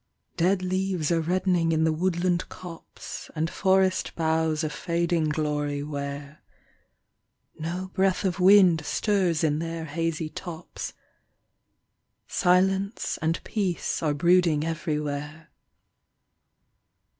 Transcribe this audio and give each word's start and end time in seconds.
Dead 0.35 0.63
leaves 0.63 1.11
are 1.11 1.21
reddening 1.21 1.71
in 1.71 1.83
the 1.83 1.93
woodland 1.93 2.49
copse, 2.49 3.29
And 3.35 3.51
forest 3.51 4.15
boughs 4.15 4.63
a 4.63 4.69
fading 4.71 5.29
glory 5.29 5.83
wear; 5.83 6.41
No 7.59 7.91
breath 7.93 8.25
of 8.25 8.39
wind 8.39 8.83
stirs 8.83 9.43
in 9.43 9.59
their 9.59 9.85
hazy 9.85 10.29
tops, 10.29 10.93
Silence 12.27 13.19
and 13.21 13.43
peace 13.43 14.01
are 14.01 14.15
brooding 14.15 14.65
everywhere. 14.65 15.51